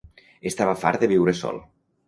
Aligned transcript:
Estava 0.51 0.73
fart 0.85 1.05
de 1.05 1.11
viure 1.13 1.37
sol. 1.43 1.63